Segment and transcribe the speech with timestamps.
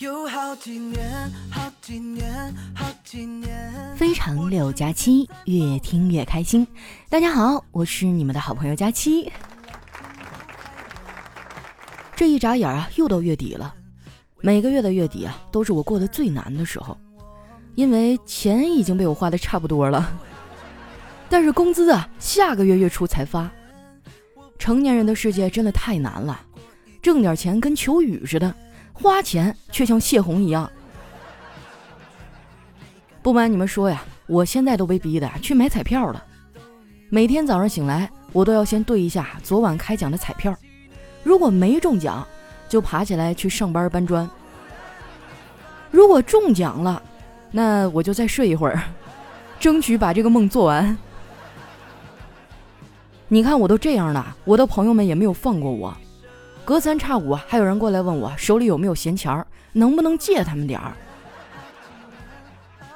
[0.00, 2.24] 有好几年，好几年，
[2.74, 3.94] 好几年。
[3.96, 6.66] 非常六加七，越听越开心。
[7.10, 9.30] 大家好，我是你们的好朋友佳期。
[12.16, 13.74] 这一眨眼啊，又到月底了。
[14.40, 16.96] 每个月的月底啊，都是我过得最难的时候，
[17.74, 20.18] 因为钱已经被我花的差不多了。
[21.28, 23.50] 但是工资啊，下个月月初才发。
[24.58, 26.40] 成年人的世界真的太难了，
[27.02, 28.54] 挣点钱跟求雨似的。
[29.02, 30.70] 花钱却像泄洪一样。
[33.22, 36.22] 不瞒你们说呀，我现在都被逼的去买彩票了。
[37.08, 40.54] 每天早上醒来，我都要先对一下昨晚开奖的彩票，
[41.22, 42.26] 如果没中奖，
[42.68, 44.26] 就爬起来去上班搬砖；
[45.90, 47.02] 如果中奖了，
[47.50, 48.80] 那我就再睡一会儿，
[49.58, 50.96] 争取把这个梦做完。
[53.28, 55.96] 你看我都这样了，我的朋友们也没有放过我。
[56.70, 60.92] 隔三差五还有人过来问我手里有没有闲钱，能不能借他们点儿？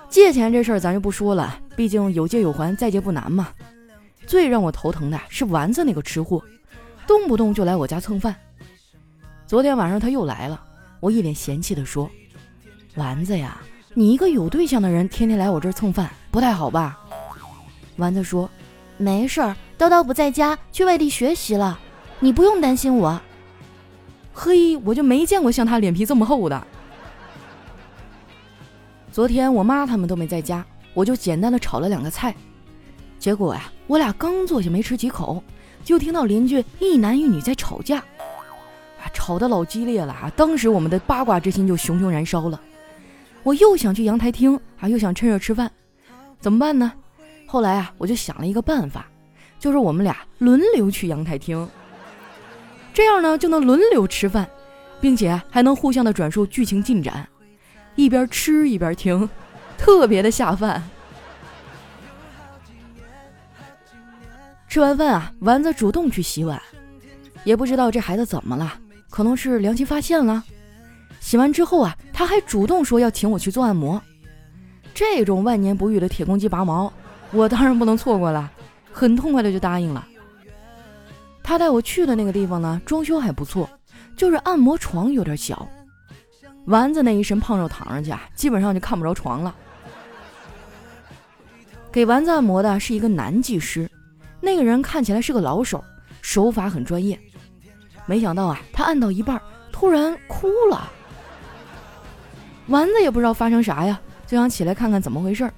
[0.08, 3.48] 借钱这事儿咱就不说了，毕竟有借有还，再借不难嘛。
[4.28, 6.40] 最让我头疼的是丸子那个吃货，
[7.04, 8.32] 动不动就来我家蹭饭。
[9.44, 10.62] 昨天晚上他又来了，
[11.00, 12.08] 我一脸嫌弃地说
[12.94, 13.60] ：“丸子呀，
[13.92, 16.96] 你一个有对象的人，天天来我这儿蹭饭，不太好吧？”
[17.98, 18.48] 丸子说
[18.98, 21.76] ：“没事儿，叨叨不在家，去外地学习了，
[22.20, 23.20] 你不用担心我。”
[24.34, 26.66] 嘿，我就没见过像他脸皮这么厚的。
[29.12, 32.34] 昨天我妈他们都没在家，我就简单的炒了两个菜。
[33.16, 35.42] 结果呀，我俩刚坐下没吃几口，
[35.84, 40.30] 就听到邻居一男一女在吵架，啊，吵得老激烈了啊！
[40.36, 42.60] 当时我们的八卦之心就熊熊燃烧了。
[43.44, 45.70] 我又想去阳台听，啊，又想趁热吃饭，
[46.40, 46.92] 怎么办呢？
[47.46, 49.06] 后来啊，我就想了一个办法，
[49.60, 51.66] 就是我们俩轮流去阳台听。
[52.94, 54.48] 这样呢，就能轮流吃饭，
[55.00, 57.28] 并且还能互相的转述剧情进展，
[57.96, 59.28] 一边吃一边听，
[59.76, 60.82] 特别的下饭。
[64.68, 66.60] 吃完饭啊，丸子主动去洗碗，
[67.42, 68.72] 也不知道这孩子怎么了，
[69.10, 70.44] 可能是良心发现了。
[71.20, 74.00] 洗完之后啊，他还主动说要请我去做按摩。
[74.94, 76.92] 这种万年不遇的铁公鸡拔毛，
[77.32, 78.48] 我当然不能错过了，
[78.92, 80.06] 很痛快的就答应了。
[81.44, 83.68] 他带我去的那个地方呢，装修还不错，
[84.16, 85.68] 就是按摩床有点小。
[86.64, 89.54] 丸子那一身胖肉躺上去啊，基本上就看不着床了。
[91.92, 93.88] 给丸子按摩的是一个男技师，
[94.40, 95.84] 那个人看起来是个老手，
[96.22, 97.20] 手法很专业。
[98.06, 99.40] 没想到啊，他按到一半
[99.70, 100.90] 突然哭了。
[102.68, 105.48] 丸子也不知道发生啥呀，就想起来看看怎么回事。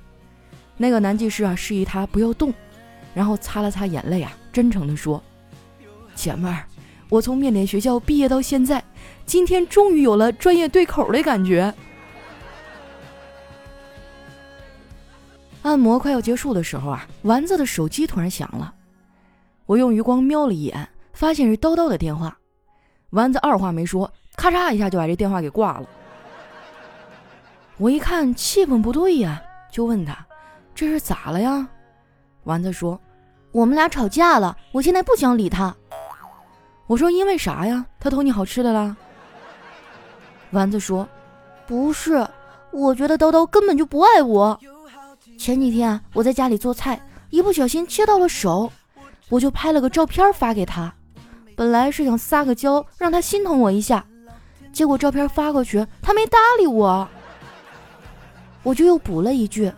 [0.77, 2.53] 那个男技师啊，示意他不要动，
[3.15, 5.23] 然后擦了擦眼泪啊，真诚地说。
[6.17, 6.65] 姐妹儿，
[7.09, 8.83] 我从面点学校毕业到现在，
[9.25, 11.73] 今天终于有了专业对口的感觉。
[15.63, 18.73] 按摩快要结束的时候啊，丸子的手机突然响了，
[19.67, 22.37] 我用余光瞄了一眼，发现是叨叨的电话。
[23.11, 25.87] 丸子二话没说，咔嚓一下就把这电话给挂了。
[27.77, 30.27] 我一看气氛不对呀，就问他
[30.75, 31.69] ：“这是咋了呀？”
[32.45, 32.99] 丸子说
[33.53, 35.75] ：“我们俩吵架了，我现在不想理他。”
[36.87, 37.85] 我说因为啥呀？
[37.99, 38.97] 他偷你好吃的啦？
[40.53, 41.09] 丸子说
[41.67, 42.27] ：“不是，
[42.71, 44.59] 我觉得叨叨根本就不爱我。
[45.37, 48.71] 前几天，我在家里做菜，一不小心切到了手，
[49.29, 50.95] 我就拍了个照片发给他。
[51.57, 54.07] 本来是想撒个娇，让他心疼我一下，
[54.73, 57.09] 结果照片发过去，他没搭理我。
[58.63, 59.73] 我就又补了一句，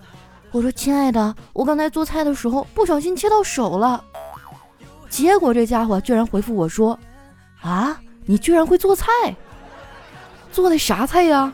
[0.50, 4.04] 我说亲爱的，我刚才做菜的时候不小心切到手了。”
[5.08, 6.98] 结果这家伙居然回复我说
[7.62, 9.06] ：“啊，你居然会做菜？
[10.52, 11.52] 做的啥菜呀？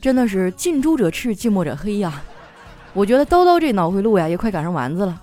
[0.00, 2.22] 真的是近朱者赤，近墨者黑呀！
[2.92, 5.22] 我觉得叨叨这脑回路呀，也快赶上丸子了。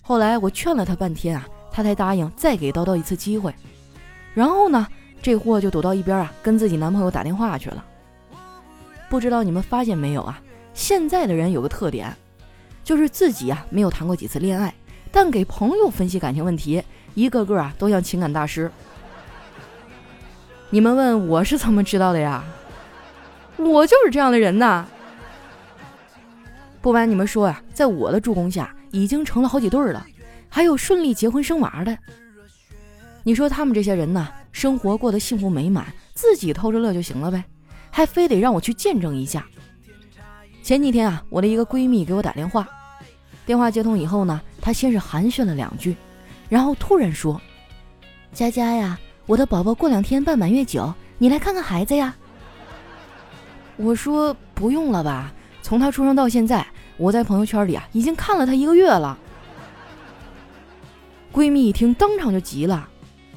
[0.00, 3.54] 后来我劝了他半天啊，他才答应再给叨叨一次机会。
[4.34, 4.86] 然后呢，
[5.20, 7.84] 这货就躲到一边啊，跟自己男朋友打电话去了。
[9.08, 10.40] 不知道你们发现没有啊？
[10.72, 12.14] 现在的人有个特点。”
[12.84, 14.74] 就是自己啊，没有谈过几次恋爱，
[15.10, 16.82] 但给朋友分析感情问题，
[17.14, 18.70] 一个个啊都像情感大师。
[20.70, 22.42] 你们问我是怎么知道的呀？
[23.58, 24.86] 我就是这样的人呐。
[26.80, 30.04] 不瞒你们说呀，在我的助攻下，已经成了好几对了，
[30.48, 31.96] 还有顺利结婚生娃的。
[33.22, 37.44] 你说他们这些人呢，生活过得幸福美满，自己偷着乐就行了呗，
[37.90, 39.46] 还非得让我去见证一下。
[40.62, 42.68] 前几天啊，我的一个闺蜜给我打电话，
[43.44, 45.96] 电话接通以后呢，她先是寒暄了两句，
[46.48, 47.40] 然后突然说
[48.32, 52.14] ：“佳佳呀，我的宝宝过两天办满月酒，你来看看孩子呀。”
[53.76, 55.32] 我说：“不用了吧，
[55.62, 56.64] 从他出生到现在，
[56.96, 59.18] 我在朋友圈里啊已经看了他一个月了。”
[61.34, 62.88] 闺蜜一听，当场就急了：“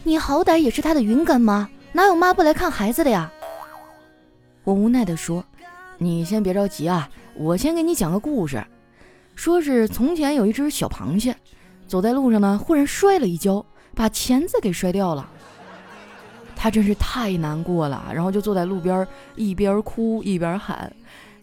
[0.03, 3.31] 你好歹也是他的云干妈，哪有妈不来看孩子的呀？”
[4.63, 5.43] 我无奈地说
[5.97, 8.63] ：“你先别着急啊，我先给你讲个故事。
[9.35, 11.35] 说是从前有一只小螃蟹，
[11.87, 15.29] 走在路上呢，忽然摔了一跤，把钳子给摔掉了。
[16.55, 20.91] 他真是太难过了，然后就坐在路边，一边哭一边喊：‘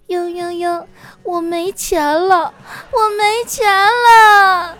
[0.08, 0.84] 嘤嘤嘤，
[1.22, 2.52] 我没钱了，
[2.90, 4.76] 我没钱了！’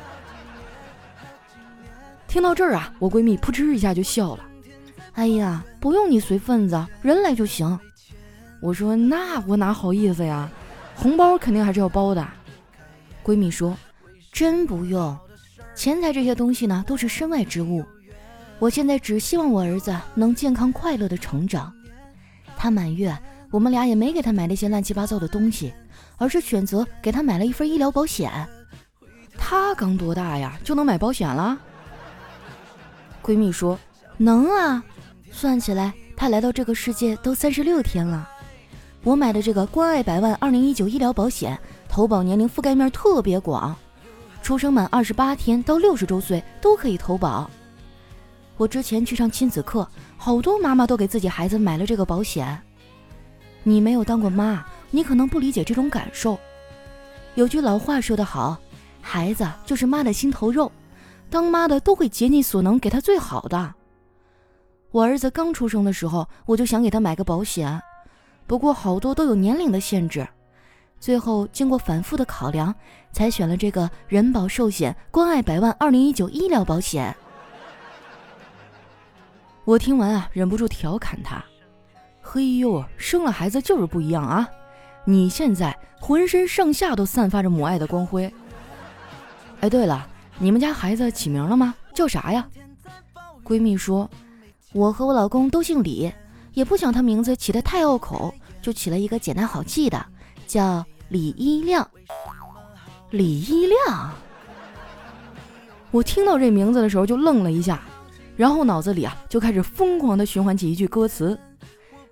[2.26, 4.44] 听到这儿啊，我闺蜜扑哧一下就笑了。
[5.12, 7.78] 哎呀，不用你随份子，人来就行。”
[8.62, 10.48] 我说那我哪好意思呀，
[10.94, 12.24] 红包肯定还是要包的。
[13.24, 13.76] 闺蜜说，
[14.30, 15.18] 真不用，
[15.74, 17.84] 钱财这些东西呢都是身外之物。
[18.60, 21.74] 我现在只希望我儿子能健康快乐的成长。
[22.56, 23.12] 他满月，
[23.50, 25.74] 我们俩也没给他买那些乱七八糟的东西，
[26.16, 28.30] 而是选择给他买了一份医疗保险。
[29.36, 31.58] 他刚多大呀，就能买保险了？
[33.20, 33.76] 闺蜜说，
[34.18, 34.84] 能啊，
[35.32, 38.28] 算起来他来到这个世界都三十六天了。
[39.04, 41.58] 我买的这个关爱百万二零一九医疗保险，
[41.88, 43.74] 投保年龄覆盖面特别广，
[44.42, 47.50] 出生满二十八天到六十周岁都可以投保。
[48.56, 52.56] 我之前去上亲子课，好多妈妈都给自己孩子买了这个保险。
[53.64, 56.38] 你没有当过妈，你可能不理解这种感受。
[57.34, 58.56] 有句老话说得好，
[59.00, 60.70] 孩子就是妈的心头肉，
[61.28, 63.74] 当妈的都会竭尽所能给他最好的。
[64.92, 67.82] 我儿子刚出生的时候，我就想给他买个保险。
[68.52, 70.28] 不过好多都有年龄的限制，
[71.00, 72.74] 最后经过反复的考量，
[73.10, 77.16] 才选了这个人保寿险关爱百万二零一九医疗保险。
[79.64, 81.42] 我听完啊，忍不住调侃他
[82.20, 84.46] ：“嘿呦，生了孩子就是不一样啊！
[85.06, 88.30] 你现在浑身上下都散发着母爱的光辉。”
[89.60, 90.06] 哎，对了，
[90.36, 91.74] 你们家孩子起名了吗？
[91.94, 92.46] 叫啥呀？
[93.42, 94.10] 闺蜜说
[94.74, 96.12] ：“我和我老公都姓李。”
[96.54, 100.06] 也不想他名字起得太拗口，就起了一个简单好记的，
[100.46, 101.86] 叫李一亮。
[103.10, 104.10] 李一亮，
[105.90, 107.82] 我听到这名字的时候就愣了一下，
[108.36, 111.38] 然后脑子里啊就开始疯狂的循环起一句歌词：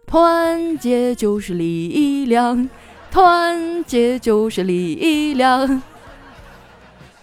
[0.06, 2.69] 团结就是力量，
[3.11, 5.82] 团结就是力量。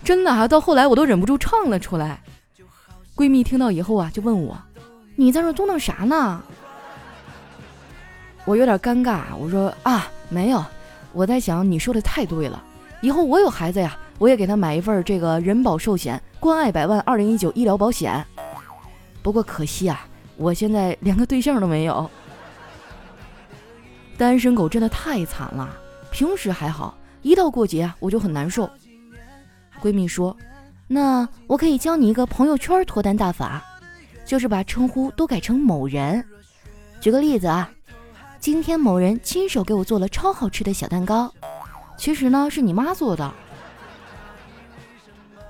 [0.03, 2.23] 真的啊，到后来我都忍不住唱了出来。
[3.15, 4.57] 闺蜜听到以后啊，就问我
[5.17, 6.41] ：“你在这嘟囔啥呢？”
[8.47, 10.63] 我有点尴尬，我说啊，没有，
[11.11, 12.63] 我在想你说的太对了，
[13.01, 18.25] 以后我有孩子呀，我也给他买一份这个人保寿险关爱百万二零一九医疗保险。
[19.21, 20.07] 不过可惜啊，
[20.37, 22.09] 我现在连个对象都没有，
[24.17, 25.69] 单身狗真的太惨了。
[26.09, 28.69] 平时还好，一到过节我就很难受。
[29.81, 30.33] 闺蜜说，
[30.87, 33.61] 那我可以教你一个朋友圈脱单大法，
[34.23, 36.23] 就是把称呼都改成某人。
[37.01, 37.69] 举个例子啊。
[38.39, 41.33] 今天某人亲手给我做了超好吃的小蛋糕，
[41.97, 43.33] 其实呢是你妈做的。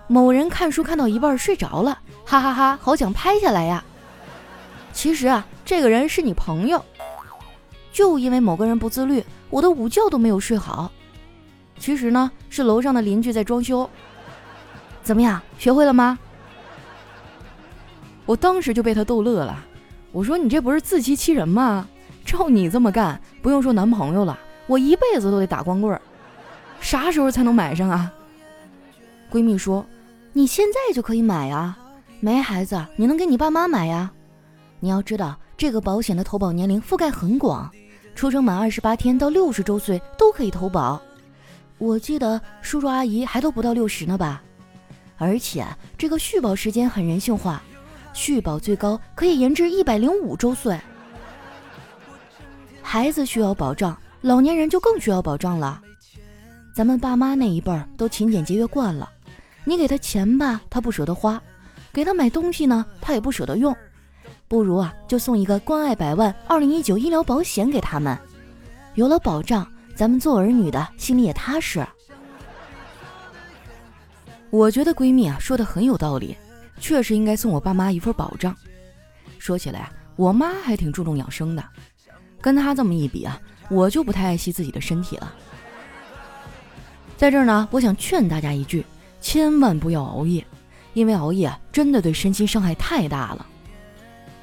[0.07, 3.83] 某人看书看到一半睡着了，哈哈哈，好想拍下来呀。
[4.93, 6.83] 其实啊，这个人是你朋友，
[7.91, 10.91] 就因为某个人不自律，我的午觉都没有睡好。
[11.77, 13.87] 其实呢，是楼上的邻居在装修。
[15.03, 16.17] 怎么样，学会了吗？
[18.25, 19.63] 我当时就被他逗乐了，
[20.11, 21.87] 我说你这不是自欺欺人吗？
[22.27, 25.97] 照你这么干，不用说男朋友了，我一辈子都得打光棍。
[26.81, 28.11] 啥时候才能买上啊？
[29.31, 29.85] 闺蜜说
[30.33, 31.79] ：“你现在就可以买啊，
[32.19, 34.11] 没孩子你能给你爸妈买呀。
[34.81, 37.71] 你要知道，这个保险的投保年龄覆盖很广，
[38.13, 41.01] 出生满二十八天到六十周岁都可以投保。
[41.77, 44.43] 我记得叔叔阿姨还都不到六十呢吧？
[45.17, 45.65] 而且
[45.97, 47.63] 这个续保时间很人性化，
[48.11, 50.77] 续保最高可以延至一百零五周岁。”
[52.89, 55.81] 孩子需要保障，老年人就更需要保障了。
[56.73, 59.11] 咱们爸妈那一辈儿都勤俭节约惯了，
[59.65, 61.37] 你给他钱吧，他不舍得花；
[61.91, 63.75] 给他买东西呢，他也不舍得用。
[64.47, 68.17] 不如啊，就送一个关爱百万二零一九医疗保险给他们，
[68.95, 71.85] 有了保障，咱们做儿女的心里也踏实。
[74.49, 76.37] 我觉得闺蜜啊说的很有道理，
[76.79, 78.55] 确实应该送我爸妈一份保障。
[79.37, 81.61] 说起来啊，我妈还挺注重养生的。
[82.41, 83.39] 跟他这么一比啊，
[83.69, 85.33] 我就不太爱惜自己的身体了。
[87.15, 88.85] 在这儿呢，我想劝大家一句：
[89.19, 90.45] 千万不要熬夜，
[90.93, 93.45] 因为熬夜真的对身心伤害太大了。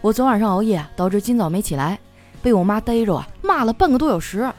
[0.00, 1.98] 我昨晚上熬夜导致今早没起来，
[2.42, 4.52] 被我妈逮着啊骂了半个多小时。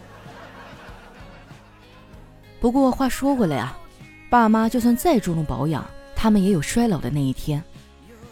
[2.60, 3.77] 不过话说回来啊，
[4.30, 7.62] 爸妈就算再注重保养，他们也有衰老的那一天。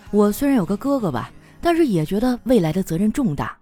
[0.10, 1.30] 我虽然有个哥哥吧，
[1.62, 3.56] 但是也觉得未来的责任重大，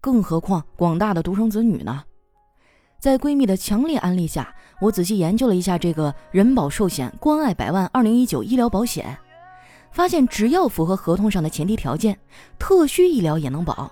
[0.00, 2.02] 更何况广大的独生子女呢？
[2.98, 9.16] 在闺蜜的强烈安利下，我仔细研究了一下这个人保寿险关爱百万二零一九医疗保险，
[9.90, 12.18] 发现只要符合合同上的前提条件，
[12.58, 13.90] 特需医疗也能保。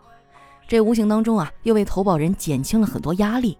[0.67, 3.57] 这无形当中啊，又为投保人减轻了很多压力。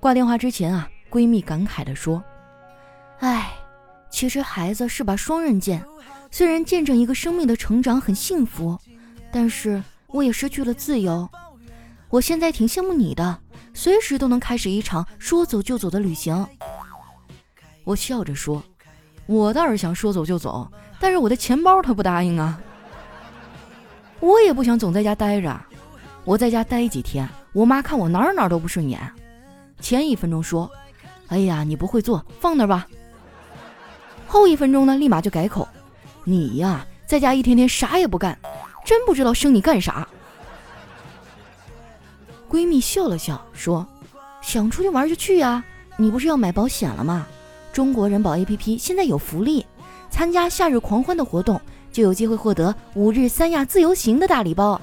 [0.00, 2.22] 挂电话之前啊，闺蜜感慨地说
[3.20, 3.52] ：“哎，
[4.10, 5.84] 其实孩子是把双刃剑，
[6.30, 8.78] 虽然见证一个生命的成长很幸福，
[9.30, 9.82] 但是
[10.16, 11.28] 我也失去了自由。
[12.08, 13.38] 我现在挺羡慕你的。”
[13.76, 16.46] 随时都能开始一场说走就走的旅行。
[17.84, 18.64] 我笑着说
[19.26, 20.66] ：“我倒是想说走就走，
[20.98, 22.58] 但是我的钱包他不答应啊。
[24.18, 25.60] 我也不想总在家待着，
[26.24, 28.98] 我在家待几天，我妈看我哪哪都不顺眼。
[29.78, 30.70] 前一分钟说
[31.28, 32.86] ：‘哎呀，你不会做，放那吧。’
[34.26, 35.68] 后一分钟呢，立马就改口
[36.24, 38.38] ：‘你呀，在家一天天啥也不干，
[38.86, 40.08] 真不知道生你干啥。’”
[42.48, 43.86] 闺蜜笑了笑，说
[44.40, 45.62] ：“想出去玩就去呀，
[45.98, 47.26] 你不是要买保险了吗？
[47.72, 49.66] 中国人保 APP 现在有福利，
[50.08, 51.60] 参加夏日狂欢的活动
[51.92, 54.80] 就有机会获得五日三亚自由行的大礼包。”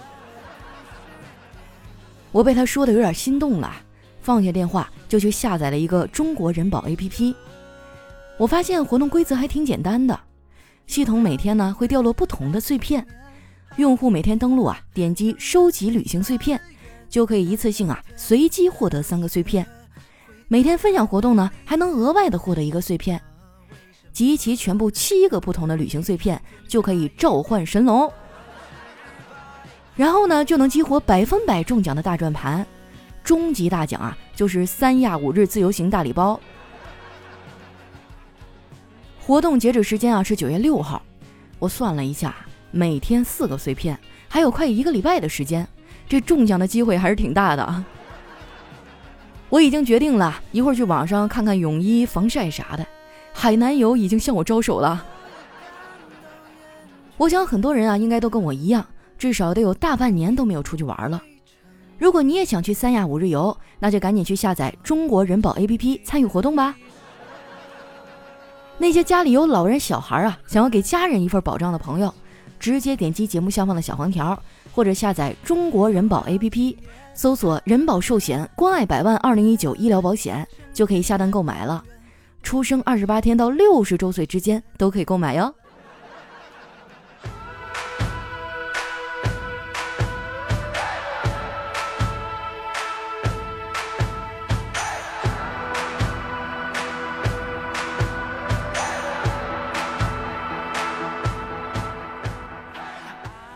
[2.33, 3.73] 我被她说的有点心动了，
[4.21, 7.33] 放下电话就去下载了一个中国人保 APP。
[8.37, 10.19] 我发现活动规则还挺简单的，
[10.85, 13.07] 系统每天呢会掉落不同的碎片，
[13.77, 16.59] 用户每天登录啊，点击收集旅行碎片。
[17.09, 19.63] 就可以一次性啊随机获得三个碎片，
[20.47, 23.21] 每天分享活动呢还能额外的获得一个碎片，
[24.11, 28.11] 集齐全部七个不同的旅行碎片就可以召唤神龙，
[29.95, 32.65] 然后呢就能激活百分百中奖的大转盘，
[33.23, 36.39] 终极大奖啊就是三亚五日自由行大礼包。
[39.21, 40.99] 活动截止时间啊是九月六号，
[41.59, 42.35] 我算了一下，
[42.75, 43.95] 每天四个碎片，
[44.27, 45.67] 还有快一个礼拜的时间。
[46.09, 47.85] 这中奖的机会还是挺大的啊！
[49.49, 52.83] 我已经决定了一会儿去网上看看泳衣、防晒啥的。
[53.31, 55.05] 海南游已经向我招手了。
[57.17, 58.83] 我想很多人啊，应该都跟我一样，
[59.19, 61.21] 至少得有大半年都没有出去玩了。
[61.99, 66.75] 如果你也想去三亚五日游，那就赶紧去下载中国人保 APP 参与活动吧。
[68.79, 72.13] 那些家里有老人、小孩啊，想要给家人一份保障的朋友，
[72.63, 74.41] 直接点击节目下方的小黄条。
[74.71, 76.77] 或者下载中国人保 APP，
[77.13, 81.83] 搜索“人保寿险关爱百万二零一九医疗保险”，就可以下单购买了。
[82.41, 85.53] 出生二十八天到六十周岁之间都可以购买哟。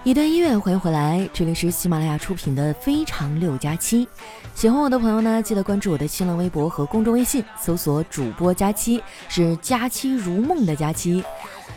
[0.07, 4.05] 一段音乐，欢迎回来，这里是喜马拉雅出品的《非常六加七》。
[4.55, 11.21] 喜欢我的朋友呢，记得关注我的新浪微博和公众微信，搜索主播佳期，是佳期如梦的佳期。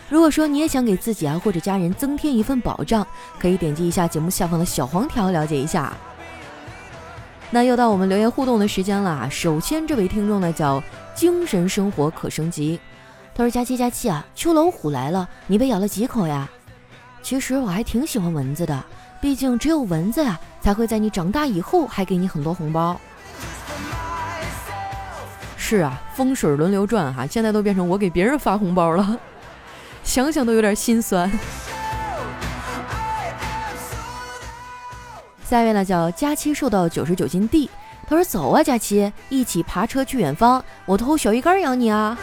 [0.08, 3.04] 如果说你也想给自己啊或者家人增添一份保障，
[3.40, 5.92] 可以点击一下节目下方的小黄条了解一下。
[7.50, 9.28] 那又到我们留言互动的时间了。
[9.28, 10.80] 首先这位听众呢叫
[11.16, 12.78] 精神生活可升级，
[13.34, 16.48] 他说：佳期佳期啊，秋老虎来了，你被咬了几口呀？
[17.22, 18.84] 其实我还挺喜欢蚊子的，
[19.20, 23.00] 毕竟只有蚊子呀，才会在你长大以后还给你很多红包。
[25.56, 29.16] 是啊，风水轮流转哈，现在都变成我给别人发红包了，
[30.02, 31.30] 想想都有点心酸。
[35.44, 37.70] 下一位呢叫佳期，瘦到九十九斤 D，
[38.08, 42.18] 他说走啊，佳期，一起爬车去远方，我偷小鱼干养你啊。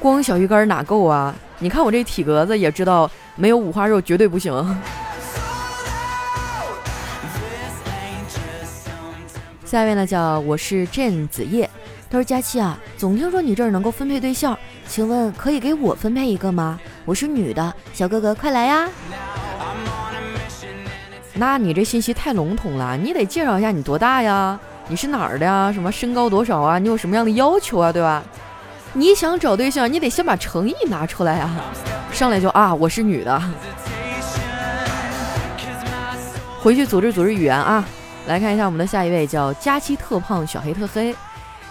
[0.00, 1.34] 光小鱼干哪够啊？
[1.64, 4.52] 你看我这体格子，也知道没有五花肉绝对不行。
[9.64, 11.70] 下一位呢，叫我是郑子叶，
[12.10, 14.54] 他说佳期啊，总听说你这儿能够分配对象，
[14.86, 16.78] 请问可以给我分配一个吗？
[17.06, 18.86] 我是女的，小哥哥快来呀！
[21.32, 24.60] 那你这信息太笼统了，你得介绍一下你多大呀？
[24.86, 25.72] 你是哪儿的呀？
[25.72, 26.78] 什么身高多少啊？
[26.78, 27.90] 你有什么样的要求啊？
[27.90, 28.22] 对吧？
[28.96, 31.50] 你想找对象，你得先把诚意拿出来啊！
[32.12, 33.42] 上来就啊，我是女的。
[36.62, 37.84] 回去组织组织语言啊！
[38.28, 41.12] 来看一下我们的下一位，叫佳期特胖小黑特黑。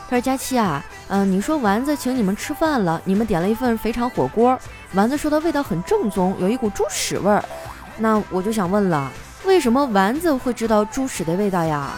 [0.09, 4.59] 他说：“佳期啊，嗯，你说丸子请你们吃饭了，你们点了一份肥肠火锅，
[4.93, 7.41] 丸子说它味道很正宗，有一股猪屎味儿。
[7.97, 9.09] 那我就想问了，
[9.45, 11.91] 为什么丸子会知道猪屎的味道呀？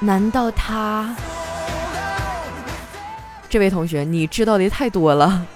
[0.00, 1.16] 难道他？
[3.48, 5.46] 这位同学，你知道的太多了。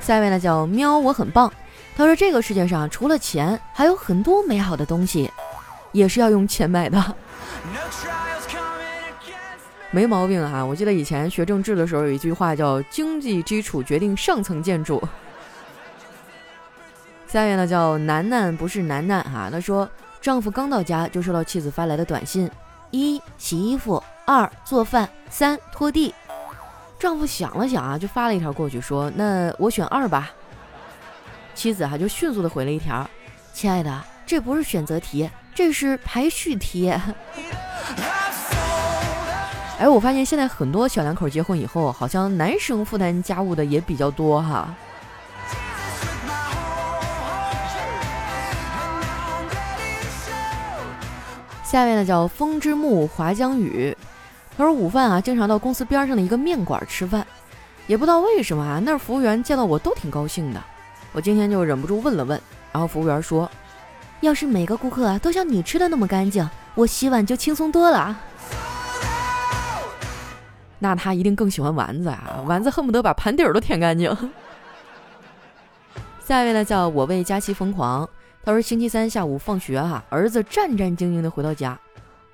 [0.00, 1.52] 下一位呢叫喵，我很棒。
[1.96, 5.30] 他说这个世界上除了钱，还有很多美好的东西，
[5.92, 7.14] 也是要用钱买的。
[9.92, 10.64] 没毛病啊！
[10.64, 15.02] 我记得以前学政治的时候有一句话叫“经济基础决定上层建筑”。
[17.26, 19.48] 下面呢叫楠楠，不是楠楠哈。
[19.50, 19.88] 他说
[20.20, 22.48] 丈夫刚到家就收到妻子发来的短信：
[22.90, 26.14] 一洗衣服，二做饭，三拖地。
[26.98, 30.30] 丈夫想了想啊，就发了一条过去说：“那我选二吧。”
[31.54, 33.08] 妻子哈就迅速的回了一条
[33.52, 36.90] ：“亲爱的，这不是选择题，这是排序题。”
[39.78, 44.74] 哎，我发现现在很多小两口结婚以后，好像男生负担家务的也比较多哈。
[51.70, 53.96] 下面呢叫风之木华江雨，
[54.58, 57.24] 他说午饭啊，经常到公司边上的一个面馆吃饭，
[57.86, 60.60] 也不知道为什么啊，那儿服务员见到我都挺高兴的。
[61.12, 62.40] 我今天就忍不住问了问，
[62.72, 63.48] 然后服务员说
[64.18, 68.20] ：“要是每个顾客啊都像你吃的那么干净，我洗碗就轻松多了啊。”
[70.80, 72.42] 那他一定更喜欢丸子啊！
[72.48, 74.10] 丸子恨不得把盘底儿都舔干净。
[76.26, 78.10] 下一位呢，叫我为佳期疯狂。
[78.42, 81.78] 他说星期三下午放学哈，儿子战战兢兢的回到家，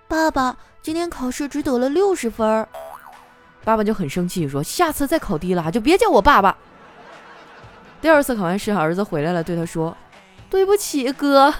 [0.06, 2.66] 爸爸今天考试只得了六十分。
[3.64, 6.56] 爸爸就很生气，说下次再考低了就别叫我爸爸。
[8.00, 9.96] 第二次考完试，儿子回来了，对他说
[10.48, 11.52] ：“对不起，哥。”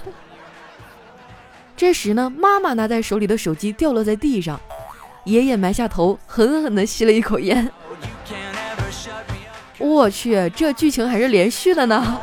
[1.75, 4.57] 这时呢，妈妈拿在手里的手机掉落在地上。
[5.25, 7.69] 爷爷埋下头，狠狠地吸了一口烟。
[9.77, 12.17] 我去，这剧情还是连续的呢。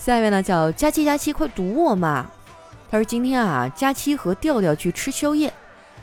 [0.00, 2.24] 下一位呢，叫佳期，佳期，快堵我嘛！
[2.90, 5.52] 他说今天啊，佳期和调调去吃宵夜，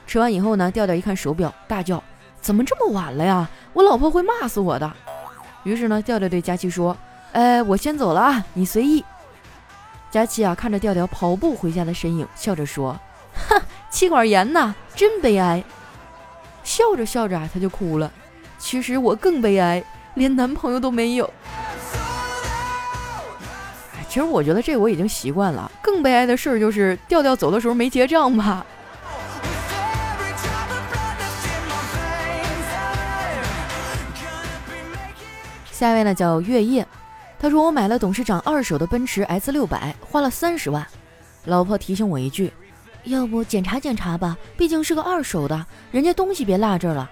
[0.06, 2.02] 吃完以后呢，调调一看手表，大叫
[2.40, 3.50] ：“怎么这么晚了呀？
[3.74, 4.94] 我老婆会骂死我的。”
[5.66, 6.96] 于是呢，调调对佳期说
[7.34, 9.04] ：“哎，我先走了啊，你随意。”
[10.12, 12.96] 佳期啊，看着调调跑步回家的身影，笑着说。
[13.50, 15.64] 哼， 气管炎呐，真悲哀。
[16.64, 18.12] 笑着笑着啊，他就哭了。
[18.60, 19.84] 其实我更悲哀，
[20.14, 21.34] 连男朋友都没有。
[24.18, 25.72] 其实我觉得这我已经习惯了。
[25.80, 28.66] 更悲哀的事儿就是调调走的时候没结账吧。
[35.72, 36.84] 下一位呢叫月夜，
[37.38, 40.84] 他说我买了董事长二手的奔驰 S 六百，花了三十万。
[41.46, 42.52] 老婆提醒我一句。
[43.04, 47.08] 要不检查检查吧，毕竟是个二手的，人家东西别落这儿了。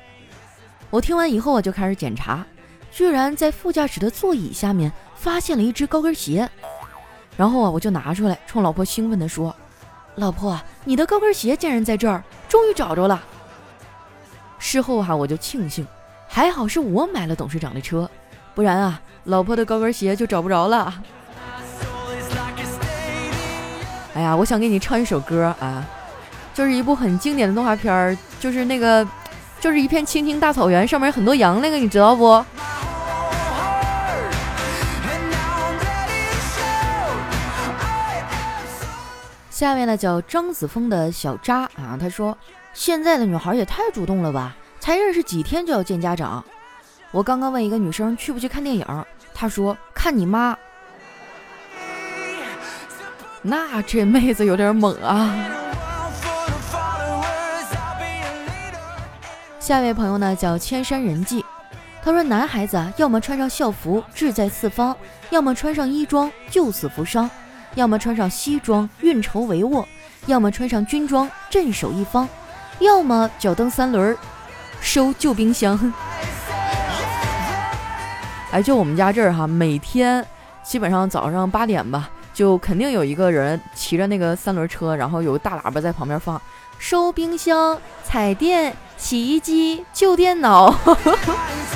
[0.90, 2.44] 我听完以后，我就开始检查，
[2.92, 6.50] 居然在副驾驶的座椅下面发现了一只高跟鞋。
[7.38, 9.56] 然后啊，我就拿出来，冲老婆兴奋地说
[10.16, 13.22] ：“老婆，你的高跟鞋竟然在这儿，终于找着了。”
[14.58, 15.86] 事后哈，我就庆幸，
[16.28, 18.10] 还好是我买了董事长的车，
[18.54, 20.94] 不然啊，老婆的高跟鞋就找不着了。
[24.14, 25.86] 哎呀，我想给你唱一首歌啊，
[26.54, 29.06] 就是一部很经典的动画片儿，就是那个，
[29.60, 32.44] 就是一片青青大草原，上面很多羊，那个你知道不？
[39.56, 42.38] 下面呢叫张子枫的小渣啊，他说
[42.74, 46.44] 现在的女孩也太主动了吧，才认识几天就要见家长。
[47.12, 48.86] 我刚刚问一个女生去不去看电影，
[49.34, 50.58] 她说看你妈。
[53.42, 55.34] 那这妹子有点猛啊！
[59.62, 61.46] 下一位朋友呢叫千山人迹，
[62.04, 64.94] 他说男孩子啊，要么穿上校服志在四方，
[65.30, 67.30] 要么穿上衣装救死扶伤，
[67.76, 69.86] 要么穿上西装运筹帷幄，
[70.26, 72.28] 要么穿上军装镇守一方，
[72.80, 74.18] 要么脚蹬三轮
[74.82, 75.94] 收旧冰箱。
[78.52, 80.26] 哎，就我们家这儿哈，每天
[80.64, 82.10] 基本上早上八点吧。
[82.34, 86.42] 就肯定有一个人骑着那个三轮车，然后有个大喇叭在旁边放，
[86.78, 90.76] 收冰箱、彩电、洗衣机、旧电脑。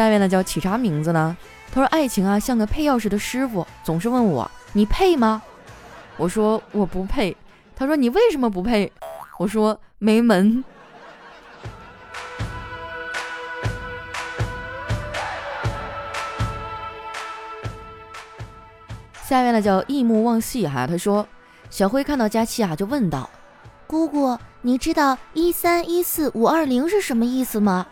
[0.00, 1.36] 下一位呢叫起啥名字呢？
[1.70, 5.42] 他说爱情啊像个配钥匙的师傅，总是问我你配吗？
[6.16, 7.36] 我说我不配。
[7.76, 8.90] 他说你为什么不配？
[9.36, 10.64] 我说没门。
[19.22, 21.28] 下面呢叫一目望戏哈，他说
[21.68, 23.28] 小辉看到佳期啊，就问道
[23.86, 27.86] ：“姑姑，你知道一三一四五二零是什么意思吗？”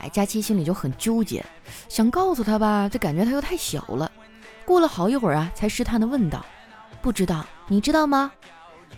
[0.00, 1.44] 哎，佳期心里就很纠结，
[1.88, 4.10] 想告诉他吧，这感觉他又太小了。
[4.64, 6.44] 过了好一会儿啊，才试探的问道
[7.02, 8.30] ：“不知道，你知道吗？”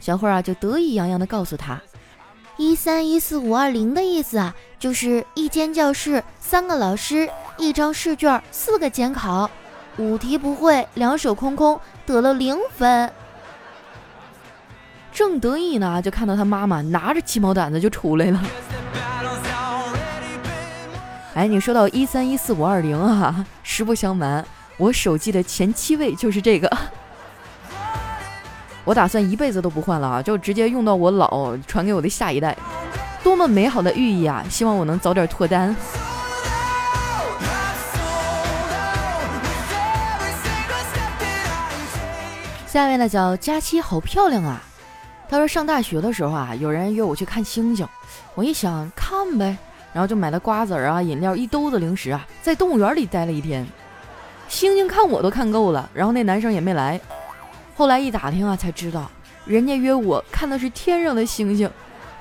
[0.00, 1.80] 小慧啊，就得意洋洋的告诉他
[2.56, 9.50] ：“一三一四五二零的意思啊，就是一间教室，三个老师，一张试卷，四个监考。”
[9.98, 13.12] 五题不会，两手空空，得了零分。
[15.12, 18.40] 正得意呢，就看到他妈妈拿着鸡毛掸子就出来了。
[21.34, 24.44] 哎，你说到一三一四五二零啊，实不相瞒，
[24.76, 26.68] 我手机的前七位就是这个。
[28.84, 32.56] 我打算一辈子都不换了啊，就直接用到我老，传给我的下一代。
[33.22, 34.44] 多么美好的寓意啊！
[34.50, 35.76] 希望我能早点脱单。
[42.66, 44.60] 下面呢叫佳期，好漂亮啊！
[45.28, 47.86] 他说上大学的时候啊，有人约我去看星星，
[48.34, 49.56] 我一想看呗，
[49.92, 53.66] 然后就买了瓜子儿啊、饮料、一兜子零食啊，在动物园里待了一天。
[54.48, 57.00] 星星看我都看够了，然后那男生也没来。
[57.76, 59.10] 后来一打听啊，才知道
[59.44, 61.70] 人家约我看的是天上的星星，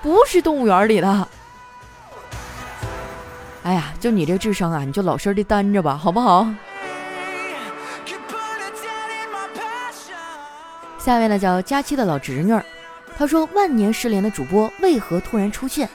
[0.02, 1.28] 不是动物园里的。
[3.64, 6.48] 哎呀，就你这智商啊，你就老实的单着吧，好不好？
[10.98, 12.64] 下面呢叫佳期的老侄女儿，
[13.18, 15.90] 她说：“万年失联的主播为何突然出现？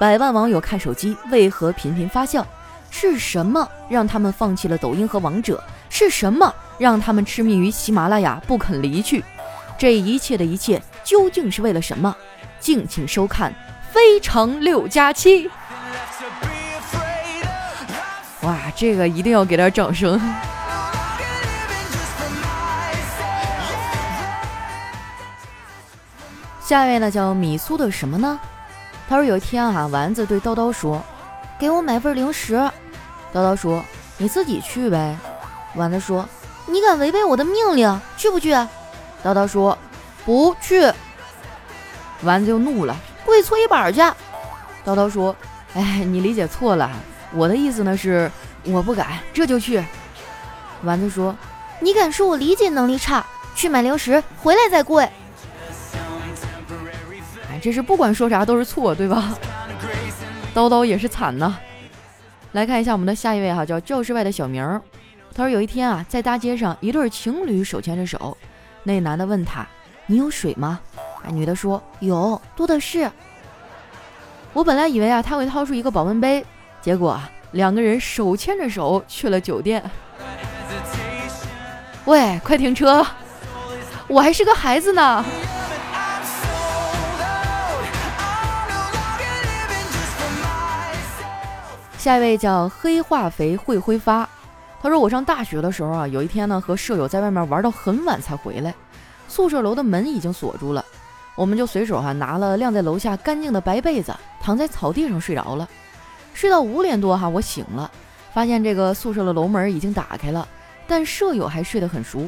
[0.00, 2.46] 百万网友看手机为何频频发笑？
[2.90, 5.62] 是什么让他们放弃了抖音和王者？
[5.90, 9.22] 是什么让他们痴迷于喜马拉雅不肯离去？
[9.76, 12.16] 这一切的一切究竟是为了什么？
[12.58, 13.52] 敬请收看
[13.92, 15.46] 《非常六加七》。
[18.40, 20.18] 哇，这个一定要给点掌声！”
[26.64, 28.40] 下一位呢叫米苏的什么呢？
[29.10, 31.02] 他说有一天啊，丸子对叨叨说
[31.58, 32.54] ：“给我买份零食。”
[33.34, 33.82] 叨叨说
[34.16, 35.18] ：“你自己去呗。”
[35.74, 36.24] 丸子说
[36.64, 38.54] ：“你敢违背我的命令，去不去？”
[39.24, 39.76] 叨叨说
[40.24, 40.92] ：“不去。”
[42.22, 42.94] 丸子就怒了
[43.26, 43.98] ：“跪搓衣板去！”
[44.86, 45.34] 叨叨说
[45.74, 46.88] ：“哎，你理解错了，
[47.32, 48.30] 我的意思呢是
[48.62, 49.84] 我不敢，这就去。”
[50.84, 51.34] 丸子说
[51.82, 53.26] ：“你敢说我理解能力差？
[53.56, 55.10] 去买零食，回来再跪。”
[57.60, 59.36] 这是不管说啥都是错，对吧？
[60.54, 61.56] 叨叨也是惨呐。
[62.52, 64.64] 来看一下我们的下一位哈，叫教室外的小明。
[65.34, 68.36] 他说有一天啊，在大街上，一对情侣手牵着手，
[68.82, 69.64] 那男的问他
[70.06, 70.80] ：“你有水吗？”
[71.22, 73.08] 啊，女的说：“有，多的是。”
[74.52, 76.44] 我本来以为啊，他会掏出一个保温杯，
[76.80, 79.88] 结果啊，两个人手牵着手去了酒店。
[82.06, 83.06] 喂，快停车！
[84.08, 85.24] 我还是个孩子呢。
[92.00, 94.26] 下一位叫黑化肥会挥发，
[94.82, 98.74] 他说我上大学的时候啊，有一天呢和舍友在外面玩到很晚才回来，
[99.28, 100.82] 宿舍楼的门已经锁住了，
[101.34, 105.68] 我们就随手哈拿了晾在楼下干净的白被子，躺在草地上睡着了。
[106.32, 107.90] 睡到五点多哈，我醒了，
[108.32, 110.48] 发现这个宿舍的楼门已经打开了，
[110.86, 112.26] 但舍友还睡得很熟，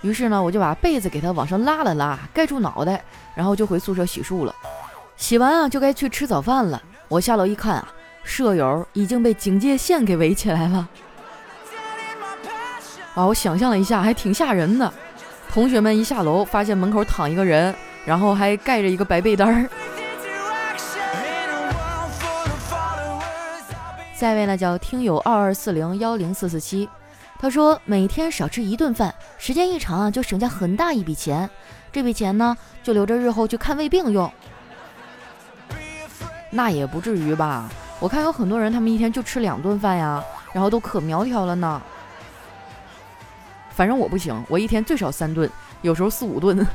[0.00, 3.04] 于是呢我就把被子给他往上拉了拉，盖住脑袋，
[3.34, 4.54] 然后就回宿舍洗漱了。
[5.18, 7.92] 洗完啊就该去吃早饭了，我下楼一看啊。
[8.22, 10.88] 舍友已经被警戒线给围起来了，
[13.14, 13.26] 啊！
[13.26, 14.92] 我想象了一下，还挺吓人的。
[15.50, 19.68] 同学们一下楼，发现门口躺一个人，然后还盖着一个白被单儿。
[24.14, 26.88] 下一位呢，叫听友二二四零幺零四四七，
[27.38, 31.50] 他说每天少吃一顿饭，时间一长啊，就省下很大一笔钱。
[31.90, 34.30] 这笔钱呢，就留着日后去看胃病用。
[36.50, 37.68] 那也不至于吧？
[38.00, 41.80] 我看有很多人，他们一天就吃两顿饭呀，然后都可苗条了呢。
[43.70, 45.48] 反正我不行，我一天最少三顿，
[45.82, 46.56] 有时候四五顿。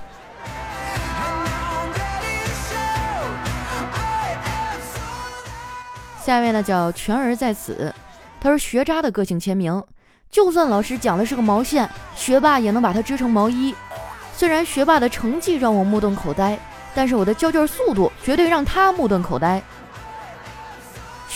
[6.24, 7.92] 下面呢叫全儿在此，
[8.40, 9.84] 他说学渣的个性签名，
[10.30, 13.74] 就算老师讲的是个毛线，学霸也能把它织成毛衣。
[14.36, 16.60] 虽然学霸的成绩让我目瞪口呆，
[16.94, 19.60] 但是我的交卷速度绝对让他目瞪口呆。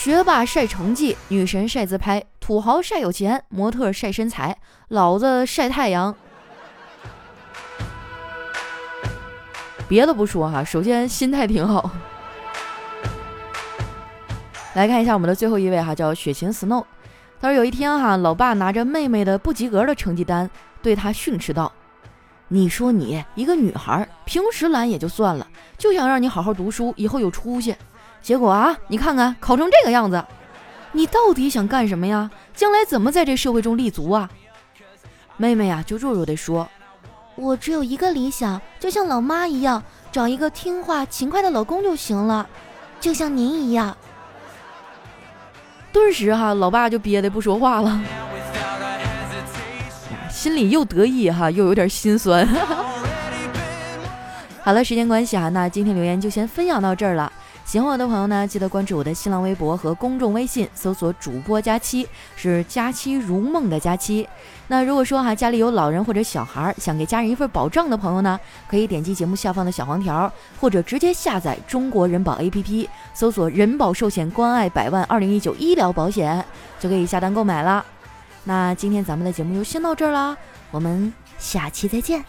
[0.10, 6.15] 学霸晒成绩，女神晒自拍，土豪晒有钱，模特晒身材，老子晒太阳。
[9.88, 11.91] 别的不说哈，首先心态挺好。
[14.74, 16.84] 来看一下我们的最后一位哈，叫雪琴 Snow。
[17.39, 20.50] 他说有一天哈，老爸拿着妹妹的不及格的成绩单，
[20.82, 21.72] 对他训斥道
[22.50, 27.76] ：“你说你一个女孩，平时懒也就算了，就想让你好好读书，以后有出息。
[28.21, 30.23] 结果啊，你看看考成这个样子，
[30.91, 32.29] 你到底想干什么呀？
[32.53, 34.29] 将来怎么在这社会中立足啊？
[35.38, 36.69] 妹妹呀，就弱弱地说
[37.36, 42.47] ：“我只有一个理想，就像老妈一样，找一个听话勤快的老公就行了，
[42.99, 43.95] 就像您一样。”
[45.93, 47.99] 顿时哈，老爸就憋得不说话了，
[50.29, 52.47] 心里又得意哈，又有点心酸。
[54.62, 57.32] 好了，时间关系啊，那今天留言就先分享到这儿了。
[57.69, 64.27] 喜欢我的朋友呢，记得关注我的新浪微博和公众微信，搜索主播佳期，是佳期如梦的佳期。
[64.69, 76.43] 那如果说哈家里有老人或者小孩，想给家人一份保障的朋友呢，可以点击节目下方的小黄条，或者直接下载中国人保 APP，搜索人保寿险关爱百万二零一九医疗保险，
[76.79, 77.86] 就可以下单购买了。
[78.45, 80.36] 那今天咱们的节目就先到这儿啦，
[80.71, 82.25] 我们下期再见。